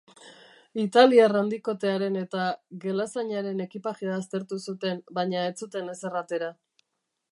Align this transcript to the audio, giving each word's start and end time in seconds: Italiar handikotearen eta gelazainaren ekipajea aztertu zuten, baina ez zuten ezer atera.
Italiar 0.83 1.35
handikotearen 1.41 2.17
eta 2.21 2.47
gelazainaren 2.85 3.61
ekipajea 3.67 4.17
aztertu 4.23 4.59
zuten, 4.63 5.05
baina 5.19 5.45
ez 5.51 5.55
zuten 5.67 5.93
ezer 5.97 6.19
atera. 6.25 6.51